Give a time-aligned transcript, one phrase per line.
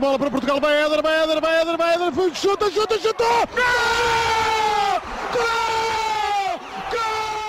[0.00, 3.26] bola para Portugal, vai Éder, vai Éder, vai Éder, vai Éder, chuta, chuta, chutou!
[3.54, 5.00] Gol!
[5.32, 6.60] Gol!
[6.90, 7.46] Gol!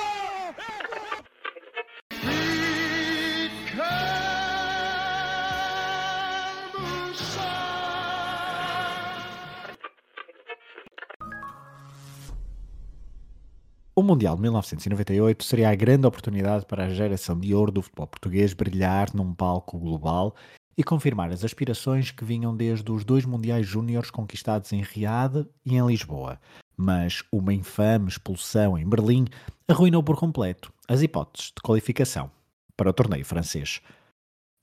[13.95, 18.06] O Mundial de 1998 seria a grande oportunidade para a geração de ouro do futebol
[18.06, 20.36] português brilhar num palco global
[20.77, 25.76] e confirmar as aspirações que vinham desde os dois Mundiais Júniores conquistados em Riad e
[25.76, 26.40] em Lisboa.
[26.78, 29.25] Mas uma infame expulsão em Berlim
[29.67, 32.30] arruinou por completo as hipóteses de qualificação
[32.75, 33.81] para o torneio francês.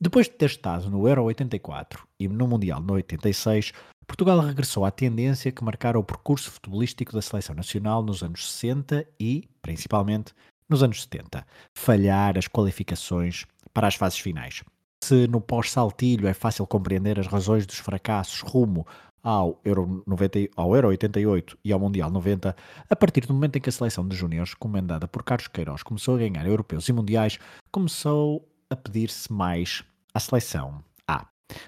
[0.00, 3.72] Depois de ter estado no Euro 84 e no Mundial no 86,
[4.06, 9.06] Portugal regressou à tendência que marcara o percurso futebolístico da seleção nacional nos anos 60
[9.18, 10.32] e, principalmente,
[10.68, 14.62] nos anos 70, falhar as qualificações para as fases finais.
[15.04, 18.86] Se no pós-saltilho é fácil compreender as razões dos fracassos rumo
[19.22, 22.56] ao Euro, 90, ao Euro 88 e ao Mundial 90,
[22.88, 26.14] a partir do momento em que a seleção de júniores, comandada por Carlos Queiroz, começou
[26.14, 27.38] a ganhar europeus e mundiais,
[27.70, 30.82] começou a pedir-se mais à seleção.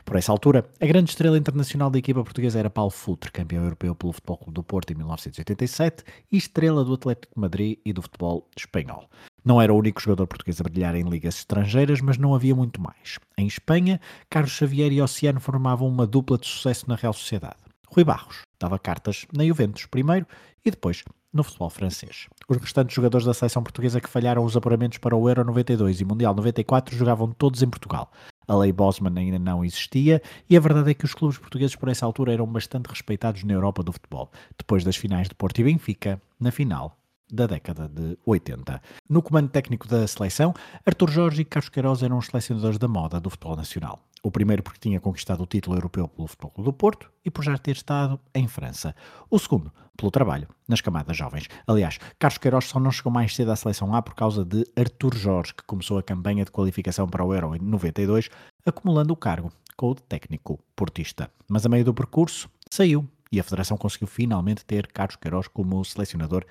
[0.05, 3.95] Por essa altura, a grande estrela internacional da equipa portuguesa era Paulo Futre, campeão europeu
[3.95, 8.03] pelo Futebol Clube do Porto em 1987 e estrela do Atlético de Madrid e do
[8.03, 9.09] futebol espanhol.
[9.45, 12.81] Não era o único jogador português a brilhar em ligas estrangeiras, mas não havia muito
[12.81, 13.19] mais.
[13.39, 17.57] Em Espanha, Carlos Xavier e Oceano formavam uma dupla de sucesso na Real Sociedade.
[17.89, 20.27] Rui Barros dava cartas na Juventus primeiro
[20.65, 22.27] e depois no futebol francês.
[22.49, 26.05] Os restantes jogadores da seleção portuguesa que falharam os apuramentos para o Euro 92 e
[26.05, 28.11] Mundial 94 jogavam todos em Portugal.
[28.49, 31.89] A lei Bosman ainda não existia e a verdade é que os clubes portugueses por
[31.89, 35.65] essa altura eram bastante respeitados na Europa do futebol, depois das finais de Porto e
[35.65, 36.97] Benfica, na final
[37.33, 38.81] da década de 80.
[39.09, 43.21] No comando técnico da seleção, Artur Jorge e Carlos Queiroz eram os selecionadores da moda
[43.21, 44.01] do futebol nacional.
[44.27, 47.57] O primeiro porque tinha conquistado o título europeu pelo Futebol do Porto e por já
[47.57, 48.93] ter estado em França.
[49.31, 51.47] O segundo, pelo trabalho nas camadas jovens.
[51.65, 55.15] Aliás, Carlos Queiroz só não chegou mais cedo à seleção A por causa de Artur
[55.15, 58.29] Jorge, que começou a campanha de qualificação para o Euro em 92,
[58.67, 61.31] acumulando o cargo com o técnico portista.
[61.49, 65.85] Mas a meio do percurso, saiu e a Federação conseguiu finalmente ter Carlos Queiroz como
[65.85, 66.45] selecionador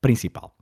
[0.00, 0.54] principal.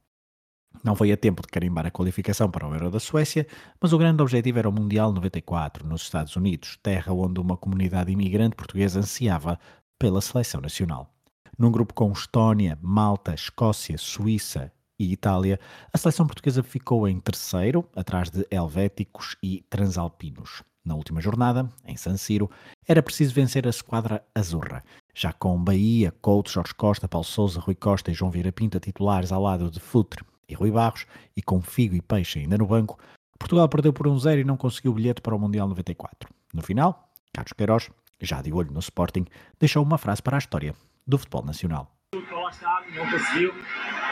[0.82, 3.46] Não foi a tempo de carimbar a qualificação para o Euro da Suécia,
[3.80, 8.12] mas o grande objetivo era o Mundial 94, nos Estados Unidos, terra onde uma comunidade
[8.12, 9.58] imigrante portuguesa ansiava
[9.98, 11.10] pela seleção nacional.
[11.58, 15.58] Num grupo com Estónia, Malta, Escócia, Suíça e Itália,
[15.92, 20.62] a seleção portuguesa ficou em terceiro, atrás de Helvéticos e Transalpinos.
[20.84, 22.50] Na última jornada, em San Siro,
[22.86, 24.84] era preciso vencer a esquadra azurra.
[25.14, 29.32] Já com Bahia, Couto, Jorge Costa, Paulo Souza, Rui Costa e João Vieira Pinta titulares
[29.32, 31.06] ao lado de Futre e Rui Barros,
[31.36, 32.98] e com Figo e Peixe ainda no banco,
[33.38, 36.28] Portugal perdeu por um zero e não conseguiu o bilhete para o Mundial 94.
[36.52, 37.90] No final, Carlos Queiroz,
[38.20, 39.26] já de olho no Sporting,
[39.58, 40.74] deixou uma frase para a história
[41.06, 41.90] do futebol nacional.
[42.12, 43.52] Não conseguiu,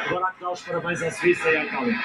[0.07, 1.99] Agora há que dar os parabéns à Suíça e à Itália.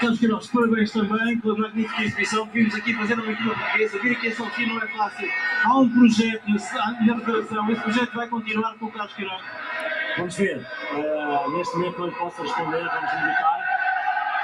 [0.00, 3.98] Carlos Queiroz, parabéns também pela magnífica exibição que vimos aqui fazer uma equipa portuguesa.
[4.00, 5.28] Vir aqui a Sofia não é fácil.
[5.64, 9.42] Há um projeto na Federação, esse projeto vai continuar com o Carlos Queiroz.
[10.16, 10.66] Vamos ver.
[10.92, 13.55] Uh, neste momento não lhe posso responder, vamos meditar,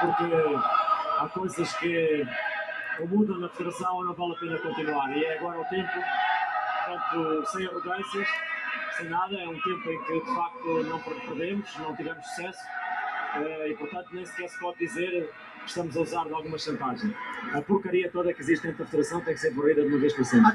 [0.03, 0.35] porque
[1.19, 2.25] há coisas que
[3.09, 5.17] mudam na Federação ou não vale a pena continuar.
[5.17, 5.91] E é agora o tempo,
[6.85, 8.27] portanto, sem arrogâncias,
[8.97, 9.35] sem nada.
[9.35, 12.59] É um tempo em que de facto não perdemos, não tivemos sucesso
[13.35, 17.15] eh, e portanto nem sequer se pode dizer que estamos a usar de alguma chantagem.
[17.53, 20.13] A porcaria toda que existe dentro da Federação tem que ser varrida de uma vez
[20.13, 20.53] para sempre.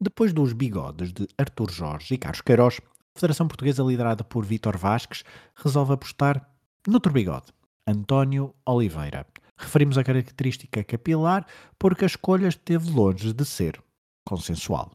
[0.00, 2.80] Depois dos bigodes de Artur Jorge e Carlos Queiroz,
[3.16, 5.24] a Federação Portuguesa, liderada por Vítor Vasques,
[5.54, 6.46] resolve apostar
[6.86, 7.46] noutro bigode,
[7.88, 9.24] António Oliveira.
[9.56, 11.46] Referimos a característica capilar
[11.78, 13.80] porque a escolha esteve longe de ser
[14.24, 14.90] consensual.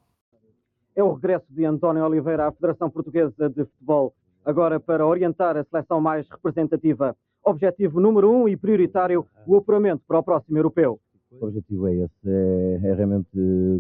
[0.94, 5.64] É o regresso de António Oliveira à Federação Portuguesa de Futebol agora para orientar a
[5.64, 7.16] seleção mais representativa.
[7.46, 11.00] Objetivo número um e prioritário, o apuramento para o próximo europeu.
[11.32, 13.30] O objetivo é esse, é, é realmente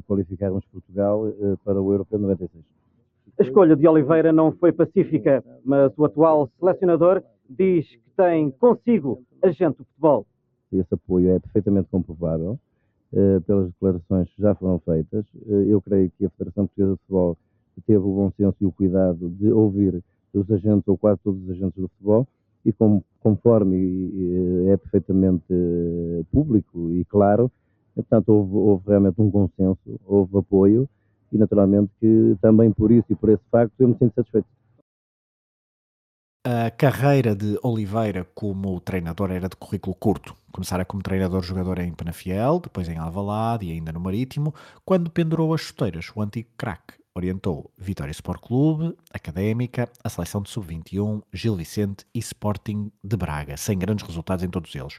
[0.08, 2.63] qualificarmos Portugal eh, para o Europeu 96.
[3.38, 7.22] A escolha de Oliveira não foi pacífica, mas o atual selecionador
[7.57, 10.25] diz que tem consigo agente do futebol.
[10.71, 12.59] Esse apoio é perfeitamente comprovável
[13.45, 15.25] pelas declarações que já foram feitas.
[15.45, 17.38] eu creio que a Federação Portuguesa de Futebol
[17.86, 20.01] teve o bom senso e o cuidado de ouvir
[20.33, 22.25] os agentes, ou quase todos os agentes do futebol,
[22.63, 24.12] e com, conforme
[24.69, 25.44] é perfeitamente
[26.31, 27.51] público e claro,
[27.94, 30.88] portanto houve, houve realmente um consenso, houve apoio,
[31.33, 34.48] e naturalmente que também por isso e por esse facto eu me sinto satisfeito.
[36.44, 40.36] A carreira de Oliveira como treinador era de currículo curto.
[40.52, 44.52] Começara como treinador-jogador em Penafiel, depois em Alvalade e ainda no Marítimo,
[44.84, 46.96] quando pendurou as chuteiras, o antigo craque.
[47.14, 53.56] Orientou Vitória Sport Clube, Académica, a seleção de Sub-21, Gil Vicente e Sporting de Braga,
[53.56, 54.98] sem grandes resultados em todos eles.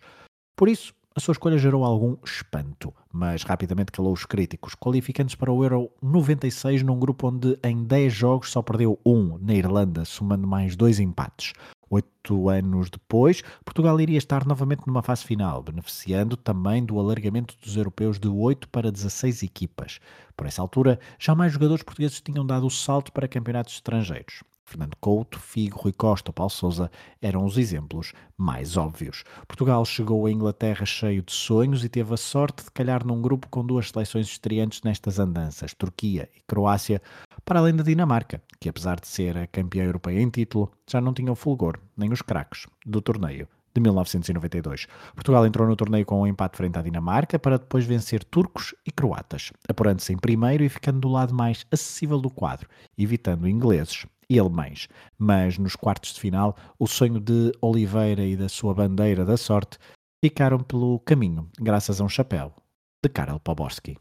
[0.54, 5.52] Por isso, a sua escolha gerou algum espanto, mas rapidamente calou os críticos, qualificando-se para
[5.52, 10.46] o Euro 96 num grupo onde em 10 jogos só perdeu um na Irlanda, somando
[10.46, 11.52] mais dois empates.
[11.90, 17.76] Oito anos depois, Portugal iria estar novamente numa fase final, beneficiando também do alargamento dos
[17.76, 19.98] europeus de 8 para 16 equipas.
[20.34, 24.42] Por essa altura, já mais jogadores portugueses tinham dado o salto para campeonatos estrangeiros.
[24.72, 26.90] Fernando Couto, Figo, Rui Costa ou Paulo Sousa
[27.20, 29.22] eram os exemplos mais óbvios.
[29.46, 33.48] Portugal chegou à Inglaterra cheio de sonhos e teve a sorte de calhar num grupo
[33.50, 37.02] com duas seleções estreantes nestas andanças, Turquia e Croácia,
[37.44, 41.12] para além da Dinamarca, que apesar de ser a campeã europeia em título, já não
[41.12, 44.86] tinha o fulgor, nem os craques, do torneio de 1992.
[45.14, 48.90] Portugal entrou no torneio com um empate frente à Dinamarca para depois vencer turcos e
[48.90, 54.38] croatas, apurando-se em primeiro e ficando do lado mais acessível do quadro, evitando ingleses e
[54.38, 54.88] alemães.
[55.18, 59.78] Mas nos quartos de final, o sonho de Oliveira e da sua bandeira da sorte
[60.24, 62.54] ficaram pelo caminho, graças a um chapéu
[63.02, 63.98] de Karel Poborski.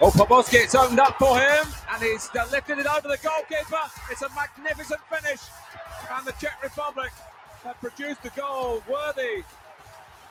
[0.00, 1.64] Oh, Poborski, it's opened up for him,
[1.94, 3.86] and he's lifted it over the goalkeeper.
[4.10, 5.40] It's a magnificent finish,
[6.10, 7.12] and the Czech Republic
[7.62, 9.44] have produced a goal worthy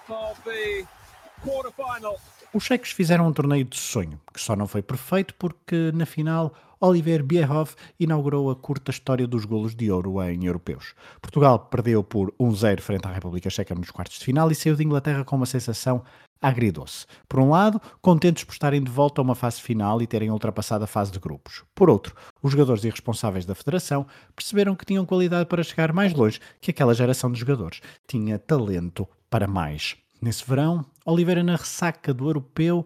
[0.09, 0.85] of the
[2.53, 6.53] os cheques fizeram um torneio de sonho, que só não foi perfeito porque, na final,
[6.81, 10.93] Oliver Bierhoff inaugurou a curta história dos golos de ouro em europeus.
[11.21, 14.83] Portugal perdeu por 1-0 frente à República Checa nos quartos de final e saiu de
[14.83, 16.03] Inglaterra com uma sensação
[16.41, 17.05] agridoce.
[17.29, 20.83] Por um lado, contentes por estarem de volta a uma fase final e terem ultrapassado
[20.83, 21.63] a fase de grupos.
[21.73, 24.05] Por outro, os jogadores e responsáveis da federação
[24.35, 27.79] perceberam que tinham qualidade para chegar mais longe que aquela geração de jogadores.
[28.07, 29.95] Tinha talento para mais.
[30.21, 32.85] Nesse verão, Oliveira, na ressaca do europeu,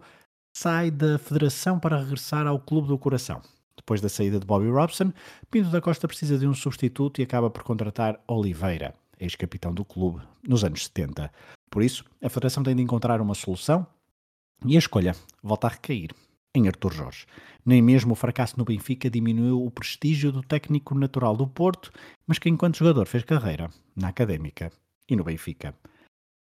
[0.56, 3.42] sai da federação para regressar ao Clube do Coração.
[3.76, 5.12] Depois da saída de Bobby Robson,
[5.50, 10.22] Pinto da Costa precisa de um substituto e acaba por contratar Oliveira, ex-capitão do clube,
[10.48, 11.30] nos anos 70.
[11.70, 13.86] Por isso, a federação tem de encontrar uma solução
[14.64, 16.12] e a escolha volta a recair
[16.54, 17.26] em Artur Jorge.
[17.66, 21.92] Nem mesmo o fracasso no Benfica diminuiu o prestígio do técnico natural do Porto,
[22.26, 24.72] mas que enquanto jogador fez carreira na Académica
[25.06, 25.74] e no Benfica.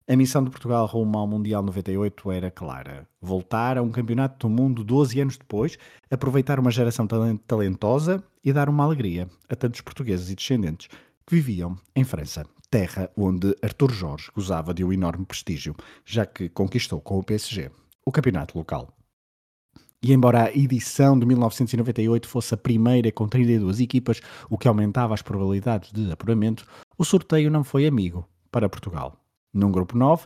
[0.08, 4.52] A missão de Portugal rumo ao Mundial 98 era clara: voltar a um campeonato do
[4.52, 5.78] mundo 12 anos depois,
[6.10, 7.06] aproveitar uma geração
[7.46, 10.88] talentosa e dar uma alegria a tantos portugueses e descendentes
[11.24, 16.48] que viviam em França, terra onde Artur Jorge gozava de um enorme prestígio, já que
[16.48, 17.70] conquistou com o PSG
[18.04, 18.88] o campeonato local.
[20.02, 24.20] E embora a edição de 1998 fosse a primeira com 32 equipas,
[24.50, 26.66] o que aumentava as probabilidades de apuramento,
[26.98, 29.21] o sorteio não foi amigo para Portugal.
[29.54, 30.24] Num grupo 9,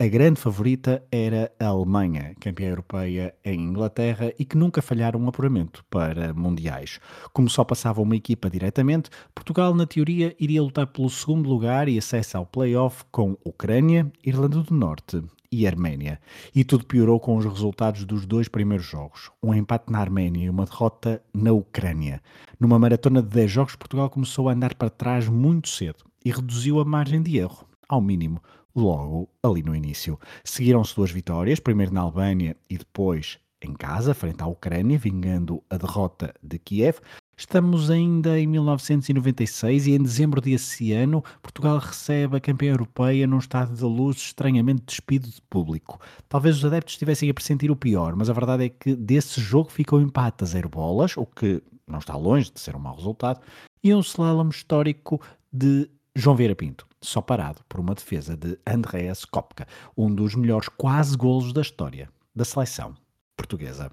[0.00, 5.26] a grande favorita era a Alemanha, campeã europeia em Inglaterra e que nunca falharam um
[5.26, 7.00] apuramento para mundiais.
[7.32, 11.98] Como só passava uma equipa diretamente, Portugal, na teoria, iria lutar pelo segundo lugar e
[11.98, 16.20] acesso ao play-off com Ucrânia, Irlanda do Norte e Arménia.
[16.54, 20.50] E tudo piorou com os resultados dos dois primeiros jogos: um empate na Arménia e
[20.50, 22.22] uma derrota na Ucrânia.
[22.60, 26.78] Numa maratona de 10 jogos, Portugal começou a andar para trás muito cedo e reduziu
[26.78, 28.40] a margem de erro ao mínimo
[28.78, 30.18] logo ali no início.
[30.44, 35.76] Seguiram-se duas vitórias, primeiro na Albânia e depois em casa, frente à Ucrânia, vingando a
[35.76, 36.98] derrota de Kiev.
[37.36, 43.38] Estamos ainda em 1996 e em dezembro desse ano, Portugal recebe a campeã europeia num
[43.38, 46.00] estado de luz estranhamente despido de público.
[46.28, 49.70] Talvez os adeptos estivessem a pressentir o pior, mas a verdade é que desse jogo
[49.70, 53.40] ficou empate a zero bolas, o que não está longe de ser um mau resultado,
[53.84, 55.20] e um slalom histórico
[55.52, 60.68] de João Vieira Pinto, só parado por uma defesa de Andreas Kopka, um dos melhores
[60.68, 62.94] quase golos da história da seleção
[63.36, 63.90] portuguesa.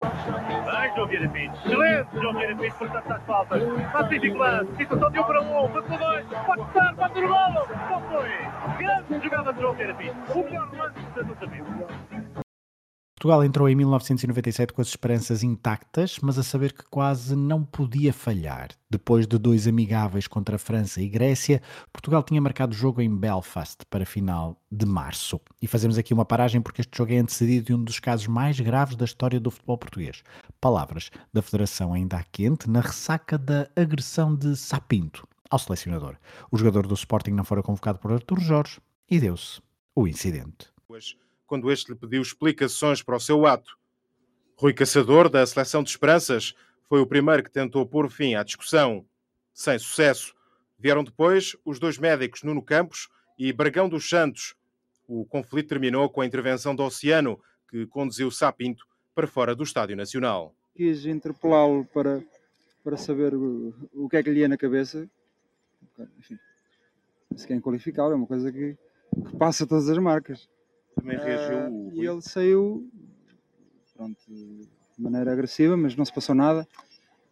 [0.00, 1.56] Vai, João Vieira Pinto.
[1.56, 3.62] Excelente, João Vieira Pinto, por tantas faltas.
[3.92, 4.76] Magnífico lance.
[4.76, 5.72] Situação de um para um.
[5.72, 6.26] Passou dois.
[6.26, 7.68] Pode estar, pode no golo.
[7.90, 8.28] Não foi.
[8.78, 10.32] Grande jogada de João Vieira Pinto.
[10.32, 12.25] O melhor lance da nossa vida.
[13.26, 18.12] Portugal entrou em 1997 com as esperanças intactas, mas a saber que quase não podia
[18.12, 18.68] falhar.
[18.88, 21.60] Depois de dois amigáveis contra a França e Grécia,
[21.92, 25.40] Portugal tinha marcado jogo em Belfast para final de março.
[25.60, 28.60] E fazemos aqui uma paragem porque este jogo é antecedido de um dos casos mais
[28.60, 30.22] graves da história do futebol português.
[30.60, 36.14] Palavras da Federação ainda quente na ressaca da agressão de Sapinto ao selecionador.
[36.48, 38.78] O jogador do Sporting não fora convocado por Artur Jorge
[39.10, 39.60] e deu-se
[39.96, 40.68] o incidente
[41.46, 43.78] quando este lhe pediu explicações para o seu ato.
[44.58, 46.54] Rui Caçador, da Seleção de Esperanças,
[46.88, 49.04] foi o primeiro que tentou pôr fim à discussão.
[49.52, 50.34] Sem sucesso.
[50.78, 54.54] Vieram depois os dois médicos Nuno Campos e Bragão dos Santos.
[55.06, 59.96] O conflito terminou com a intervenção do Oceano, que conduziu Sapinto para fora do Estádio
[59.96, 60.54] Nacional.
[60.74, 62.22] Quis interpelá-lo para,
[62.82, 65.08] para saber o, que é que lhe ia na cabeça.
[66.18, 66.38] Enfim,
[67.34, 68.76] isso que inqualificável, é uma coisa que,
[69.26, 70.48] que passa todas as marcas
[70.96, 71.58] também reagiu.
[71.68, 72.90] Uh, e ele saiu
[73.94, 76.66] pronto, de maneira agressiva, mas não se passou nada.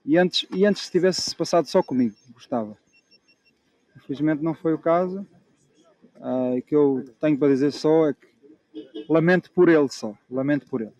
[0.04, 2.76] E antes, e antes se tivesse passado só comigo, gostava.
[3.96, 5.26] Infelizmente não foi o caso.
[6.16, 8.26] Uh, o que eu tenho para dizer só é que
[9.08, 10.92] lamento por ele só, lamento por ele.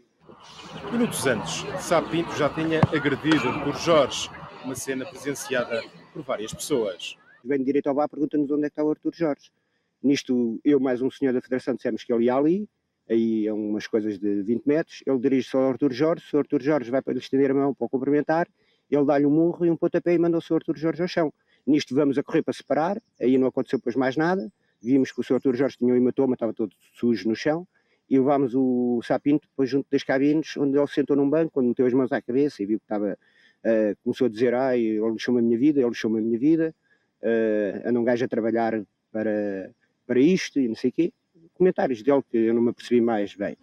[0.90, 4.30] Minutos antes, Sapinto já tinha agredido por Jorge,
[4.64, 7.16] uma cena presenciada por várias pessoas.
[7.42, 9.50] Vem direito ao bar, pergunta-nos onde é que está o Arthur Jorge.
[10.04, 12.68] Nisto, eu mais um senhor da Federação dissemos que ele ia ali,
[13.08, 16.90] aí a umas coisas de 20 metros, ele dirige-se ao Artur Jorge, o Artur Jorge
[16.90, 18.46] vai para lhe estender a mão para o cumprimentar,
[18.90, 20.56] ele dá-lhe um murro e um pontapé e manda o Sr.
[20.56, 21.32] Artur Jorge ao chão.
[21.66, 25.24] Nisto vamos a correr para separar, aí não aconteceu depois mais nada, vimos que o
[25.24, 25.36] Sr.
[25.36, 27.66] Artur Jorge tinha um hematoma, estava todo sujo no chão,
[28.10, 31.86] e levámos o Sapinto depois junto das cabines, onde ele sentou num banco, quando meteu
[31.86, 33.16] as mãos à cabeça e viu que estava,
[33.64, 36.74] uh, começou a dizer, ai, ele deixou-me a minha vida, ele deixou-me a minha vida,
[37.22, 39.72] uh, anda um gajo a trabalhar para
[40.06, 41.12] para isto e não sei o quê.
[41.54, 43.56] Comentários dele que eu não me apercebi mais bem.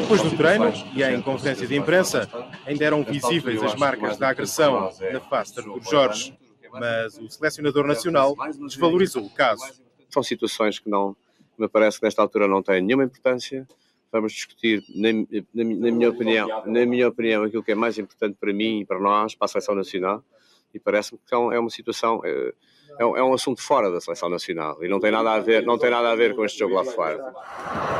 [0.00, 2.28] Depois do treino e em conferência de imprensa,
[2.66, 6.36] ainda eram visíveis as marcas da agressão na face de Artur Jorge,
[6.72, 8.34] mas o selecionador nacional
[8.66, 9.80] desvalorizou o caso.
[10.08, 11.16] São situações que não,
[11.56, 13.66] me parece que nesta altura não têm nenhuma importância.
[14.10, 18.36] Vamos discutir, na, na, na, minha opinião, na minha opinião, aquilo que é mais importante
[18.40, 20.24] para mim e para nós, para a seleção nacional,
[20.72, 22.22] e parece-me que é uma situação.
[22.24, 22.54] É,
[22.98, 25.78] é é um assunto fora da seleção nacional e não tem nada a ver, não
[25.78, 27.32] tem nada a ver com este jogo lá fora.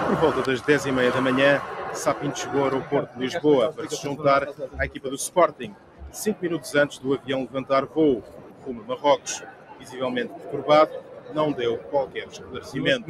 [0.06, 1.62] Por volta das 10h30 da manhã,
[1.92, 5.74] Sapinto chegou ao aeroporto de Lisboa para se juntar à equipa do Sporting,
[6.10, 8.22] cinco minutos antes do avião levantar voo
[8.64, 9.42] rumo a Marrocos.
[9.78, 10.90] Visivelmente perturbado,
[11.32, 13.06] não deu qualquer esclarecimento.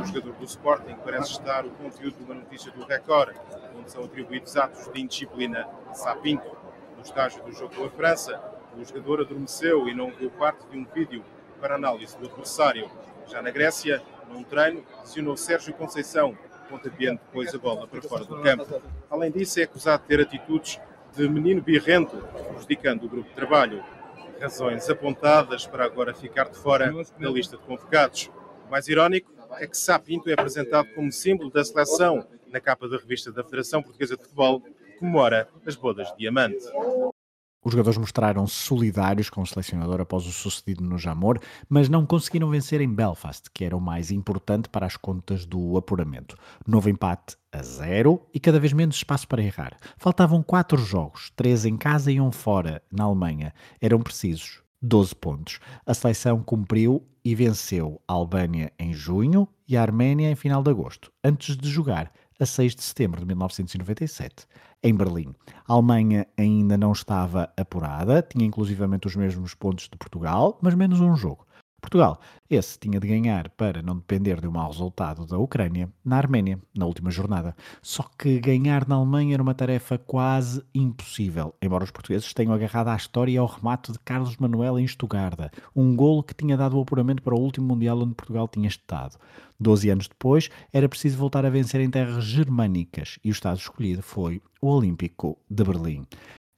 [0.00, 3.34] O jogador do Sporting parece estar o conteúdo de uma notícia do Record,
[3.76, 6.56] onde são atribuídos atos de indisciplina Sapinto.
[6.96, 8.40] No estágio do jogo com a França,
[8.78, 11.24] o jogador adormeceu e não viu parte de um vídeo
[11.60, 12.88] para análise do adversário.
[13.26, 16.36] Já na Grécia, num treino, acionou Sérgio Conceição,
[16.70, 18.80] pontapeando depois a bola para fora do campo.
[19.10, 20.80] Além disso, é acusado de ter atitudes
[21.16, 22.16] de menino birrento,
[22.48, 23.82] prejudicando o grupo de trabalho.
[24.40, 28.30] Razões apontadas para agora ficar de fora da lista de convocados.
[28.66, 32.88] O mais irónico é que Sá Pinto é apresentado como símbolo da seleção na capa
[32.88, 36.64] da revista da Federação Portuguesa de Futebol, que comemora as bodas de diamante.
[37.64, 42.50] Os jogadores mostraram-se solidários com o selecionador após o sucedido no Jamor, mas não conseguiram
[42.50, 46.36] vencer em Belfast, que era o mais importante para as contas do apuramento.
[46.66, 49.76] Novo empate a zero e cada vez menos espaço para errar.
[49.96, 53.52] Faltavam quatro jogos, três em casa e um fora, na Alemanha.
[53.80, 55.58] Eram precisos 12 pontos.
[55.84, 60.70] A seleção cumpriu e venceu a Albânia em junho e a Arménia em final de
[60.70, 64.46] agosto, antes de jogar a 6 de setembro de 1997,
[64.82, 65.34] em Berlim.
[65.66, 71.00] A Alemanha ainda não estava apurada, tinha inclusivamente os mesmos pontos de Portugal, mas menos
[71.00, 71.47] um jogo.
[71.80, 72.20] Portugal,
[72.50, 76.58] esse tinha de ganhar para não depender de um mau resultado da Ucrânia na Arménia,
[76.76, 77.54] na última jornada.
[77.80, 82.88] Só que ganhar na Alemanha era uma tarefa quase impossível, embora os portugueses tenham agarrado
[82.88, 86.76] à história e ao remate de Carlos Manuel em Estugarda, um golo que tinha dado
[86.76, 89.16] o apuramento para o último Mundial onde Portugal tinha estado.
[89.58, 94.02] Doze anos depois, era preciso voltar a vencer em terras germânicas e o estado escolhido
[94.02, 96.06] foi o Olímpico de Berlim.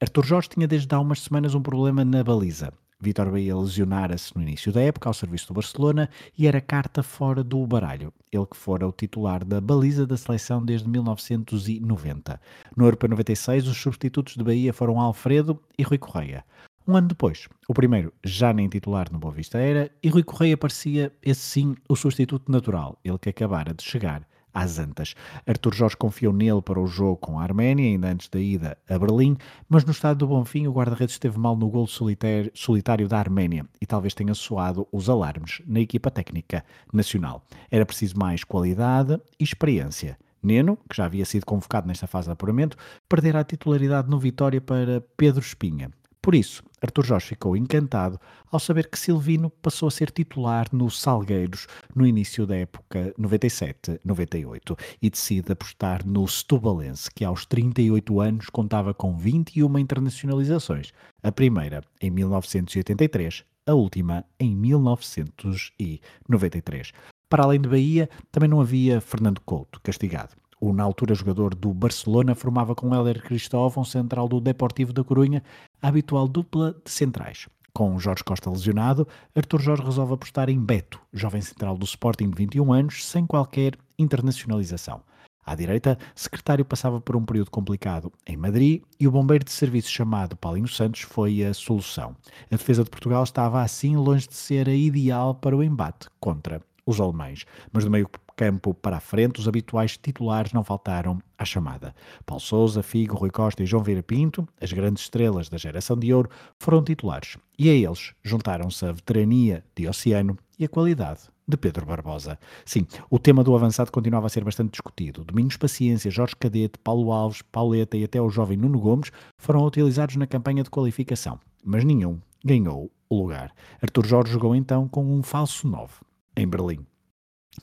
[0.00, 2.73] Arthur Jorge tinha desde há umas semanas um problema na baliza.
[3.00, 7.42] Vitor Bahia lesionara-se no início da época ao serviço do Barcelona e era carta fora
[7.42, 12.40] do baralho, ele que fora o titular da baliza da seleção desde 1990.
[12.76, 16.45] No Europeu 96, os substitutos de Bahia foram Alfredo e Rui Correia.
[16.87, 20.57] Um ano depois, o primeiro já nem titular no Boa Vista era, e Rui Correia
[20.57, 25.14] parecia, esse sim, o substituto natural, ele que acabara de chegar às Antas.
[25.47, 28.99] Artur Jorge confiou nele para o jogo com a Arménia, ainda antes da ida a
[28.99, 29.37] Berlim,
[29.69, 33.87] mas no estado do Bonfim o guarda-redes esteve mal no gol solitário, da Arménia e
[33.87, 37.45] talvez tenha soado os alarmes na equipa técnica nacional.
[37.71, 42.33] Era preciso mais qualidade e experiência Neno, que já havia sido convocado nesta fase de
[42.33, 42.76] apuramento,
[43.09, 45.90] perdera a titularidade no Vitória para Pedro Espinha.
[46.23, 50.91] Por isso, Artur Jorge ficou encantado ao saber que Silvino passou a ser titular no
[50.91, 58.50] Salgueiros no início da época 97-98 e decide apostar no Setubalense, que aos 38 anos
[58.50, 66.93] contava com 21 internacionalizações, a primeira em 1983, a última em 1993.
[67.31, 70.35] Para além de Bahia, também não havia Fernando Couto, castigado.
[70.61, 75.43] O na altura jogador do Barcelona formava com Héler Cristóvão, central do Deportivo da Corunha,
[75.82, 77.49] a habitual dupla de centrais.
[77.72, 82.37] Com Jorge Costa lesionado, Artur Jorge resolve apostar em Beto, jovem central do Sporting de
[82.37, 85.02] 21 anos, sem qualquer internacionalização.
[85.44, 89.90] À direita, secretário passava por um período complicado em Madrid e o bombeiro de serviço
[89.90, 92.14] chamado Paulinho Santos foi a solução.
[92.50, 96.60] A defesa de Portugal estava assim longe de ser a ideal para o embate contra
[96.84, 98.08] os alemães, mas do meio
[98.40, 101.94] campo para a frente, os habituais titulares não faltaram à chamada.
[102.25, 106.14] Paulo Sousa, Figo, Rui Costa e João Vieira Pinto, as grandes estrelas da geração de
[106.14, 107.37] ouro, foram titulares.
[107.59, 112.38] E a eles juntaram-se a veterania de Oceano e a qualidade de Pedro Barbosa.
[112.64, 115.23] Sim, o tema do avançado continuava a ser bastante discutido.
[115.23, 120.16] Domingos Paciência, Jorge Cadete, Paulo Alves, Pauleta e até o jovem Nuno Gomes foram utilizados
[120.16, 123.52] na campanha de qualificação, mas nenhum ganhou o lugar.
[123.82, 125.92] Artur Jorge jogou então com um falso 9
[126.35, 126.87] em Berlim.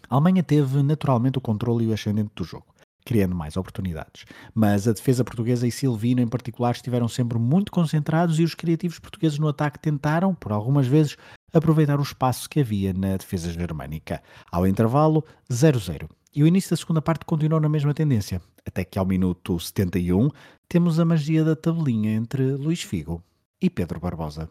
[0.09, 2.65] A Alemanha teve naturalmente o controle e o ascendente do jogo,
[3.05, 4.25] criando mais oportunidades.
[4.53, 8.99] Mas a defesa portuguesa e Silvino em particular estiveram sempre muito concentrados e os criativos
[8.99, 11.17] portugueses no ataque tentaram, por algumas vezes,
[11.53, 14.21] aproveitar o espaço que havia na defesa germânica.
[14.51, 16.09] Ao intervalo, 0-0.
[16.35, 20.29] E o início da segunda parte continuou na mesma tendência, até que ao minuto 71
[20.69, 23.23] temos a magia da tabelinha entre Luís Figo
[23.61, 24.49] e Pedro Barbosa.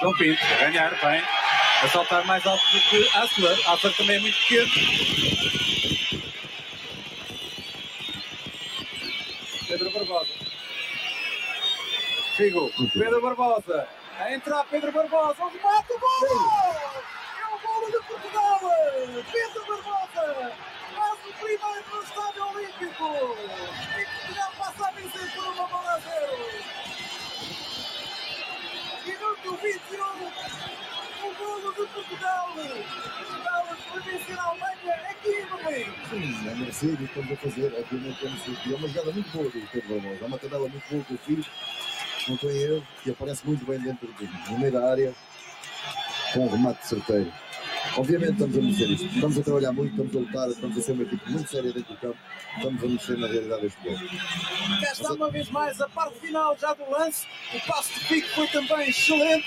[0.00, 1.47] João Pinto, ganhar, bem
[1.82, 3.70] a saltar mais alto do que Asler.
[3.70, 4.70] Asler também é muito pequeno.
[9.68, 10.30] Pedro Barbosa.
[12.36, 12.72] Figo.
[12.92, 13.88] Pedro Barbosa.
[14.18, 15.44] A entrar Pedro Barbosa.
[15.44, 16.87] O remate, o
[37.08, 38.74] merecido, estamos a fazer, obviamente é merecido.
[38.74, 41.18] É uma jogada muito boa do Pedro Barbosa, é uma tabela muito boa que eu
[41.18, 41.46] fiz,
[42.28, 45.14] não tem erro, que aparece muito bem dentro do meio da área,
[46.32, 47.32] com um remate certeiro.
[47.96, 49.06] Obviamente estamos a merecer isto.
[49.06, 51.94] Estamos a trabalhar muito, estamos a lutar, estamos a ser uma equipe muito séria dentro
[51.94, 52.18] do campo.
[52.56, 53.98] Estamos a mexer na realidade deste jogo.
[54.80, 57.26] Cá está uma vez mais a parte final já do lance.
[57.54, 59.46] O passo de pico foi também excelente.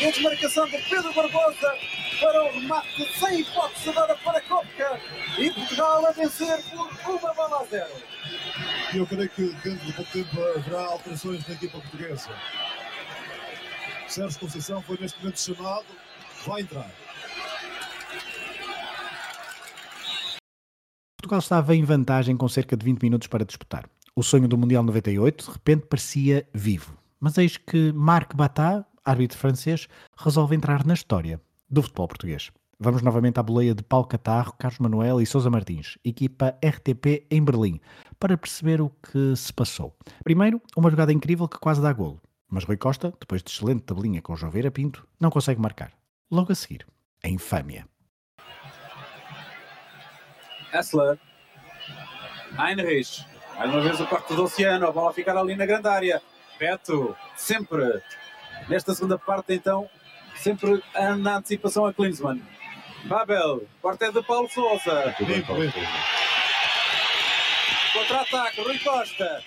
[0.00, 1.74] E a desmarcação de Pedro Barbosa
[2.20, 5.00] para o remate sem hipótese dada para Kopka.
[5.38, 6.62] E Portugal a vencer
[7.04, 7.92] por uma bola a zero.
[8.92, 12.30] E eu creio que dentro de pouco tempo haverá alterações na equipa portuguesa.
[14.08, 15.86] Sérgio Conceição foi neste momento chamado,
[16.46, 16.90] vai entrar.
[21.20, 23.88] Portugal estava em vantagem com cerca de 20 minutos para disputar.
[24.16, 26.96] O sonho do Mundial 98 de repente parecia vivo.
[27.20, 32.50] Mas eis que Marc Batat, árbitro francês, resolve entrar na história do futebol português.
[32.80, 37.44] Vamos novamente à boleia de Paulo Catarro, Carlos Manuel e Sousa Martins, equipa RTP em
[37.44, 37.80] Berlim,
[38.20, 39.96] para perceber o que se passou.
[40.22, 44.22] Primeiro, uma jogada incrível que quase dá golo, mas Rui Costa, depois de excelente tabelinha
[44.22, 45.92] com João Pinto, não consegue marcar.
[46.30, 46.86] Logo a seguir,
[47.24, 47.84] a infâmia.
[50.72, 51.18] Essler.
[52.58, 53.24] Heinrich.
[53.56, 54.86] Mais uma vez o corte do Oceano.
[54.86, 56.22] A bola ficar ali na grande área.
[56.58, 57.16] Beto.
[57.36, 58.02] Sempre.
[58.68, 59.88] Nesta segunda parte, então,
[60.38, 60.82] sempre
[61.18, 62.42] na antecipação a Klinsmann.
[63.04, 63.66] Babel.
[64.00, 65.14] É de Paulo Souza.
[67.92, 68.60] Contra-ataque.
[68.60, 69.44] Rui Costa.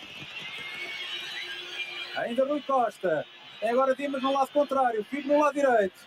[2.17, 3.25] Ainda Rui Costa.
[3.61, 5.05] É agora Dimas no lado contrário.
[5.09, 5.99] Figo no lado direito.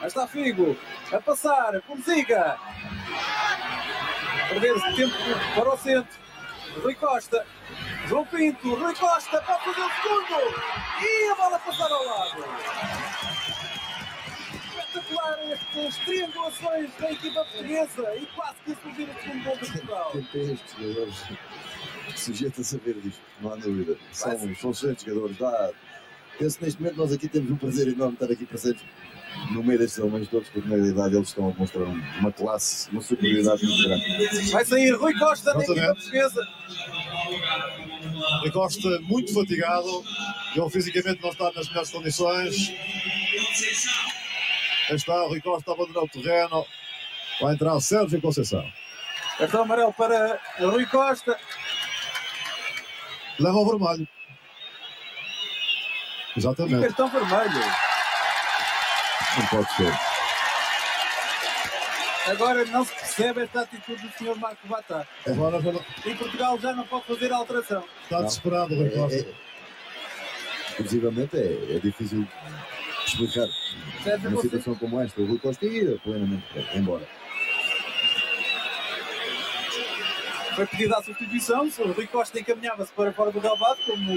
[0.00, 0.76] Aí está Figo.
[1.12, 1.80] A passar.
[1.82, 2.58] Com Ziga
[4.48, 5.16] perder tempo
[5.54, 6.18] para o centro.
[6.82, 7.46] Rui Costa,
[8.08, 10.54] João Pinto, Rui Costa pode fazer o segundo
[11.02, 12.44] e a bola passar ao lado.
[14.54, 20.10] Espetacular estas triangulações da equipa portuguesa e quase que surgir o segundo gol de Portugal.
[20.12, 21.24] Quem tem estes jogadores
[22.14, 23.98] sujeito a saber disto, não há dúvida.
[24.12, 25.38] São, são excelentes jogadores.
[25.38, 25.70] Dá,
[26.38, 28.84] penso neste momento nós aqui temos um prazer enorme estar aqui presentes
[29.50, 33.00] no meio destes homens todos, porque na realidade eles estão a mostrar uma classe, uma
[33.00, 34.50] superioridade muito grande.
[34.50, 36.48] Vai sair Rui Costa na equipa portuguesa.
[38.40, 40.04] Rui Costa muito fatigado,
[40.54, 42.72] ele fisicamente não está nas melhores condições.
[44.88, 46.64] Aí está, Rui Costa a abandonar o terreno.
[47.40, 48.64] Vai entrar Sérgio Conceição.
[49.38, 51.38] Cartão amarelo para Rui Costa.
[53.38, 54.08] Leva ao vermelho.
[56.34, 56.80] E Exatamente.
[56.80, 57.85] cartão vermelho.
[59.38, 59.92] Não pode ser.
[62.30, 64.36] Agora não se percebe esta atitude do Sr.
[64.36, 65.06] Marco Batá.
[65.26, 67.84] Agora agora E Portugal já não pode fazer alteração.
[68.02, 69.26] está desesperado o Rui Costa.
[70.72, 72.26] Inclusivamente é, é difícil
[73.06, 73.46] explicar
[74.02, 75.20] Sérgio uma situação como esta.
[75.20, 76.44] O Rui Costa ia plenamente
[76.74, 77.06] embora.
[80.56, 81.68] Foi pedida a substituição.
[81.78, 84.12] O Rui Costa encaminhava-se para fora do relvado, como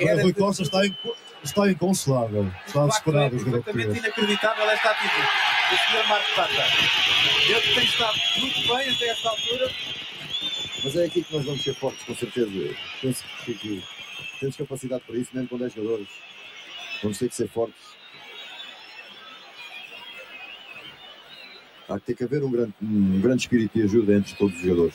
[0.00, 2.50] O Rui Costa está, inco- está inconsolável.
[2.66, 5.28] Está é desesperado jogador completamente inacreditável esta atitude
[5.70, 6.08] do Sr.
[6.08, 6.66] Marco Batá.
[7.48, 9.70] Ele que tem estado muito bem até esta altura.
[10.82, 12.76] Mas é aqui que nós vamos ser fortes, com certeza.
[13.00, 13.84] Penso que, que
[14.40, 16.08] temos capacidade para isso, mesmo com 10 jogadores.
[17.02, 17.94] Vamos ter que ser fortes.
[21.88, 24.62] Há que ter que haver um grande, um grande espírito de ajuda entre todos os
[24.62, 24.94] jogadores.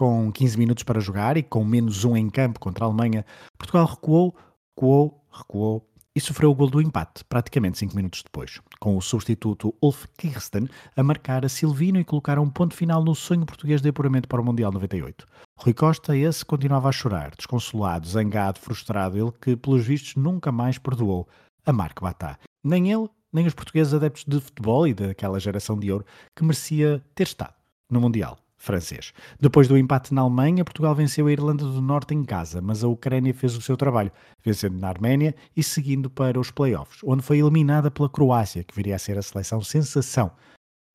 [0.00, 3.22] Com 15 minutos para jogar e com menos um em campo contra a Alemanha,
[3.58, 4.34] Portugal recuou,
[4.74, 5.86] recuou, recuou
[6.16, 10.70] e sofreu o gol do empate, praticamente 5 minutos depois, com o substituto Ulf Kirsten
[10.96, 14.40] a marcar a Silvino e colocar um ponto final no sonho português de apuramento para
[14.40, 15.26] o Mundial 98.
[15.58, 20.78] Rui Costa, esse, continuava a chorar, desconsolado, zangado, frustrado, ele que, pelos vistos, nunca mais
[20.78, 21.28] perdoou
[21.66, 22.38] a Marco Batá.
[22.64, 27.04] Nem ele, nem os portugueses adeptos de futebol e daquela geração de ouro que merecia
[27.14, 27.52] ter estado
[27.90, 29.12] no Mundial francês.
[29.40, 32.88] Depois do empate na Alemanha, Portugal venceu a Irlanda do Norte em casa, mas a
[32.88, 34.12] Ucrânia fez o seu trabalho,
[34.44, 38.96] vencendo na Arménia e seguindo para os playoffs, onde foi eliminada pela Croácia, que viria
[38.96, 40.30] a ser a seleção sensação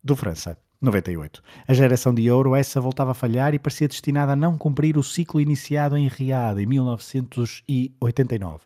[0.03, 0.57] do França.
[0.79, 1.41] 98.
[1.67, 5.03] A geração de ouro, essa voltava a falhar e parecia destinada a não cumprir o
[5.03, 8.59] ciclo iniciado em Riad em 1989.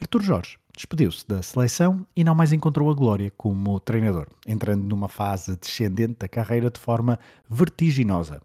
[0.00, 5.08] Artur Jorge despediu-se da seleção e não mais encontrou a glória como treinador, entrando numa
[5.08, 7.18] fase descendente da carreira de forma
[7.50, 8.40] vertiginosa.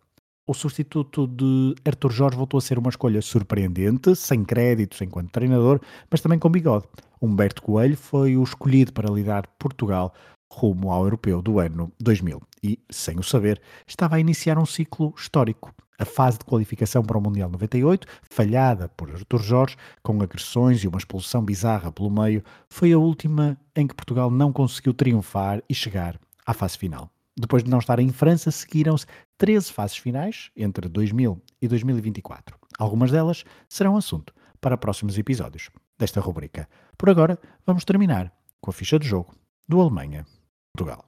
[0.47, 5.79] O substituto de Artur Jorge voltou a ser uma escolha surpreendente, sem créditos enquanto treinador,
[6.09, 6.87] mas também com bigode.
[7.21, 10.11] Humberto Coelho foi o escolhido para liderar Portugal
[10.51, 15.13] rumo ao europeu do ano 2000 e, sem o saber, estava a iniciar um ciclo
[15.15, 15.73] histórico.
[15.99, 20.87] A fase de qualificação para o Mundial 98, falhada por Artur Jorge, com agressões e
[20.87, 25.73] uma expulsão bizarra pelo meio, foi a última em que Portugal não conseguiu triunfar e
[25.73, 27.09] chegar à fase final.
[27.37, 29.05] Depois de não estar em França, seguiram-se
[29.37, 32.57] 13 fases finais entre 2000 e 2024.
[32.77, 36.67] Algumas delas serão assunto para próximos episódios desta rubrica.
[36.97, 39.33] Por agora, vamos terminar com a ficha de jogo
[39.67, 41.05] do Alemanha-Portugal.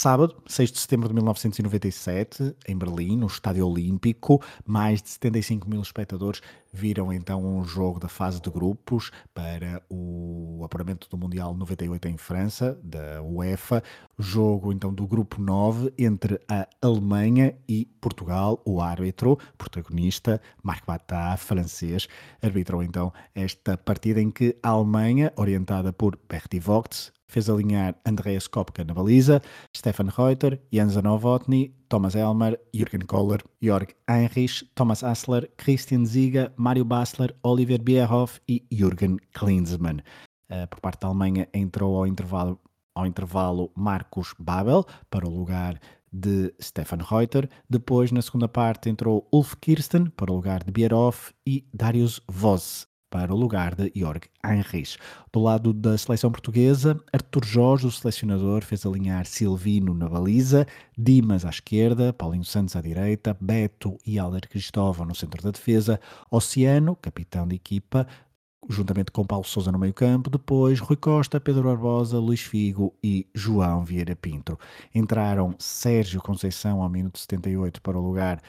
[0.00, 5.82] Sábado, 6 de setembro de 1997, em Berlim, no Estádio Olímpico, mais de 75 mil
[5.82, 6.40] espectadores
[6.72, 12.16] viram então um jogo da fase de grupos para o apuramento do Mundial 98 em
[12.16, 13.82] França, da UEFA.
[14.18, 18.62] Jogo então do grupo 9 entre a Alemanha e Portugal.
[18.64, 22.08] O árbitro, protagonista, Marc Batá, francês,
[22.40, 28.48] arbitrou então esta partida em que a Alemanha, orientada por Bertie Vogts, fez alinhar Andreas
[28.48, 29.40] Kopka na baliza,
[29.76, 36.84] Stefan Reuter, Jens Novotny, Thomas Elmer, Jürgen Kohler, Jörg Heinrich, Thomas Assler, Christian Ziga, Mário
[36.84, 40.02] Basler, Oliver Bierhoff e Jürgen Klinsmann.
[40.50, 42.58] Uh, por parte da Alemanha entrou ao intervalo,
[42.94, 45.80] ao intervalo Marcus Babel para o lugar
[46.12, 47.48] de Stefan Reuter.
[47.68, 52.89] Depois, na segunda parte, entrou Ulf Kirsten para o lugar de Bierhoff e Darius Voss
[53.10, 54.96] para o lugar de Jorg Heinrich.
[55.32, 61.44] Do lado da seleção portuguesa, Artur Jorge, o selecionador, fez alinhar Silvino na baliza, Dimas
[61.44, 66.96] à esquerda, Paulinho Santos à direita, Beto e Alder Cristóvão no centro da defesa, Oceano,
[66.96, 68.06] capitão de equipa,
[68.68, 73.26] juntamente com Paulo Sousa no meio campo, depois Rui Costa, Pedro Barbosa, Luís Figo e
[73.34, 74.58] João Vieira Pinto.
[74.94, 78.40] Entraram Sérgio Conceição ao minuto 78 para o lugar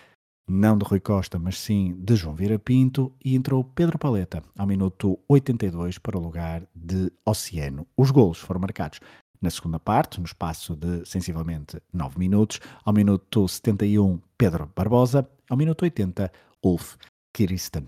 [0.51, 4.67] não de Rui Costa, mas sim de João Vieira Pinto, e entrou Pedro Paleta ao
[4.67, 7.87] minuto 82 para o lugar de Oceano.
[7.95, 8.99] Os golos foram marcados
[9.41, 15.55] na segunda parte, no espaço de sensivelmente 9 minutos, ao minuto 71 Pedro Barbosa, ao
[15.55, 16.29] minuto 80
[16.61, 16.95] Ulf
[17.33, 17.85] Kirsten.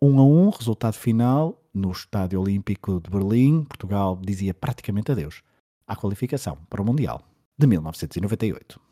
[0.00, 3.64] 1 a 1, resultado final no Estádio Olímpico de Berlim.
[3.64, 5.42] Portugal dizia praticamente adeus
[5.86, 7.22] à qualificação para o Mundial
[7.58, 8.87] de 1998.